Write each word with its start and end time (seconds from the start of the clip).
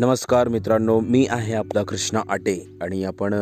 नमस्कार 0.00 0.48
मित्रांनो 0.48 1.00
मी 1.00 1.26
आहे 1.30 1.54
आपला 1.54 1.82
कृष्णा 1.82 2.20
आटे 2.28 2.54
आणि 2.82 3.02
आपण 3.04 3.34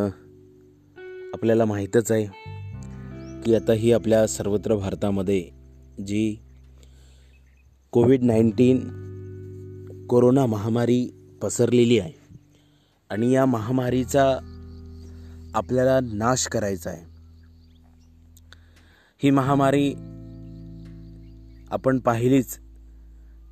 आपल्याला 1.34 1.64
माहीतच 1.64 2.10
आहे 2.12 2.24
की 3.42 3.54
आता 3.54 3.72
ही 3.72 3.92
आपल्या 3.92 4.26
सर्वत्र 4.26 4.74
भारतामध्ये 4.74 5.40
जी 6.04 6.37
कोविड 7.92 8.22
नाईन्टीन 8.22 8.79
कोरोना 10.06 10.47
महामारी 10.47 10.98
पसरलेली 11.42 11.98
आहे 11.98 12.12
आणि 13.11 13.33
या 13.33 13.47
महामारीचा 13.47 14.26
आपल्याला 15.54 15.98
नाश 16.02 16.48
करायचा 16.48 16.91
आहे 16.91 17.05
ही 19.23 19.30
महामारी 19.30 19.91
आपण 21.70 21.98
पाहिलीच 21.98 22.59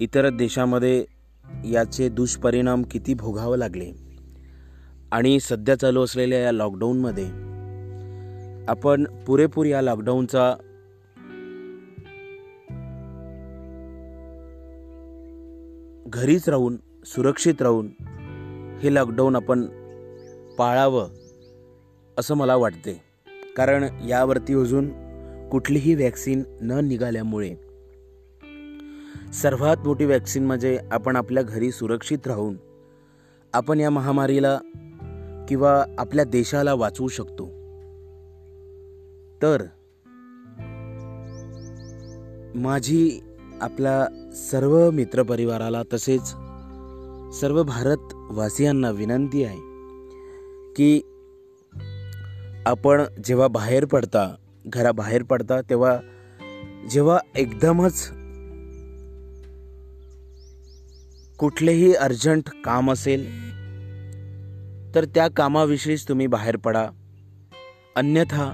इतर 0.00 0.30
देशामध्ये 0.30 1.04
याचे 1.64 2.08
दुष्परिणाम 2.08 2.82
किती 2.82 3.14
भोगावं 3.14 3.56
लागले? 3.56 4.06
आणि 5.12 5.40
सध्या 5.40 5.74
चालू 5.74 6.02
असलेल्या 6.02 6.38
या 6.38 6.52
लॉकडाऊनमध्ये 6.52 7.26
आपण 8.68 9.04
पुरेपूर 9.26 9.66
या 9.66 9.82
लॉकडाऊनचा 9.82 10.54
घरीच 16.06 16.48
राहून 16.48 16.76
सुरक्षित 17.04 17.62
राहून 17.62 17.88
हे 18.82 18.94
लॉकडाऊन 18.94 19.36
आपण 19.36 19.64
पाळावं 20.58 21.08
असं 22.18 22.34
मला 22.34 22.56
वाटते 22.56 23.02
कारण 23.56 23.84
यावरती 24.08 24.54
अजून 24.54 24.88
कुठलीही 25.48 25.94
वॅक्सिन 25.94 26.42
न 26.60 26.72
निघाल्यामुळे 26.72 27.54
सर्वात 29.32 29.76
मोठी 29.84 30.04
वॅक्सिन 30.04 30.46
म्हणजे 30.46 30.78
आपण 30.92 31.16
आपल्या 31.16 31.42
घरी 31.42 31.70
सुरक्षित 31.72 32.26
राहून 32.26 32.56
आपण 33.52 33.80
या 33.80 33.90
महामारीला 33.90 34.58
किंवा 35.48 35.84
आपल्या 35.98 36.24
देशाला 36.24 36.74
वाचवू 36.74 37.08
शकतो. 37.08 37.46
तर 39.42 39.62
माझी 42.54 43.20
आपल्या 43.60 44.30
सर्व 44.36 44.90
मित्रपरिवाराला 44.90 45.82
तसेच 45.92 46.22
सर्व 47.40 47.62
भारतवासियांना 47.62 48.90
विनंती 48.90 49.44
आहे 49.44 49.58
की 50.76 51.00
आपण 52.66 53.02
जेव्हा 53.24 53.48
बाहेर 53.48 53.84
पडता 53.84 54.34
घराबाहेर 54.66 55.22
पडता 55.22 55.60
तेव्हा 55.60 55.98
जेव्हा 56.90 57.18
एकदमच 57.36 58.12
कुठलेही 61.38 61.94
अर्जंट 61.94 62.48
काम 62.64 62.92
असेल 62.92 63.24
तर 64.94 65.04
त्या 65.04 65.28
कामाविषयीच 65.28 66.08
तुम्ही 66.08 66.26
बाहेर 66.26 66.56
पडा. 66.56 66.88
अन्यथा 67.96 68.52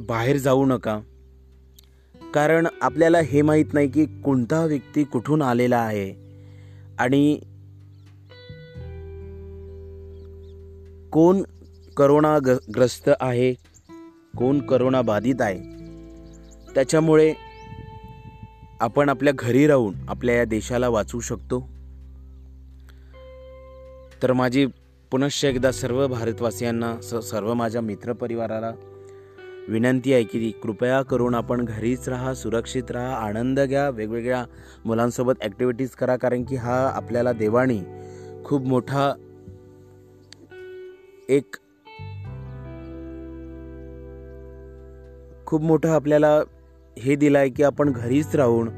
बाहेर 0.00 0.36
जाऊ 0.36 0.64
नका. 0.66 0.98
कारण 2.34 2.66
आपल्याला 2.82 3.18
हे 3.20 3.42
माहीत 3.42 3.74
नाही 3.74 3.88
की 3.88 4.06
कोणता 4.06 4.64
व्यक्ती 4.64 5.04
कुठून 5.04 5.42
आलेला 5.42 5.78
आहे 5.78 6.10
आणि 6.98 7.38
कोण 11.12 11.42
करोना 11.96 12.38
ग्रस्त 12.74 13.10
आहे 13.20 13.52
कोण 14.38 14.58
करोना 14.60 15.02
बाधित 15.02 15.40
आहे. 15.40 15.58
त्याच्यामुळे 16.74 17.34
आपण 18.80 19.08
आपल्या 19.08 19.32
घरी 19.38 19.66
राहून 19.66 19.94
आपल्या 20.08 20.34
या 20.34 20.44
देशाला 20.44 20.88
वाचवू 20.88 21.20
शकतो? 21.20 21.68
तर 24.22 24.32
माझी 24.32 24.66
पुनश्च 25.10 25.44
एकदा 25.44 25.72
सर्व 25.72 26.06
भारतवासियांना 26.06 27.00
स 27.00 27.14
सर्व 27.14 27.54
माझ्या 27.54 27.80
मित्रपरिवाराला 27.80 28.72
विनंती 29.68 30.12
आहे 30.12 30.22
की 30.22 30.50
कृपया 30.50 31.02
करून 31.02 31.34
आपण 31.34 31.64
घरीच 31.64 32.08
राहा 32.08 32.34
सुरक्षित 32.34 32.90
राहा 32.90 33.16
आनंद 33.16 33.60
घ्या 33.60 33.90
वेगवेगळ्या 33.90 34.44
मुलांसोबत 34.84 35.34
ॲक्टिव्हिटीज 35.40 35.90
करा 35.90 36.16
कारण 36.16 36.44
की 36.44 36.56
हा 36.56 36.88
आपल्याला 36.88 37.32
देवाणी 37.32 37.80
खूप 38.44 38.62
मोठा 38.62 39.12
एक 41.28 41.56
खूप 45.46 45.62
मोठं 45.62 45.88
आपल्याला 45.88 46.40
हे 46.98 47.16
दिलं 47.16 47.38
आहे 47.38 47.48
की 47.48 47.62
आपण 47.62 47.92
घरीच 47.92 48.36
राहून 48.36 48.68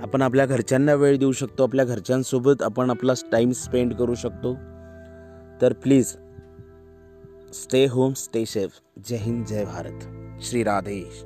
आपण 0.00 0.22
आपल्या 0.22 0.46
घरच्यांना 0.46 0.94
वेळ 0.94 1.16
देऊ 1.18 1.32
शकतो 1.32 1.62
आपल्या 1.62 1.84
घरच्यांसोबत 1.84 2.62
आपण 2.62 2.90
आपला 2.90 3.12
टाईम 3.32 3.50
स्पेंड 3.50 3.94
करू 3.94 4.14
शकतो. 4.14 4.54
तर 5.62 5.72
please 5.72 6.12
stay 7.52 7.86
home 7.86 8.12
stay 8.12 8.44
safe 8.46 8.70
जय 9.08 9.16
हिंद 9.16 9.44
जय 9.46 9.64
भारत. 9.64 10.04
श्री 10.42 10.62
राधेश 10.64 11.24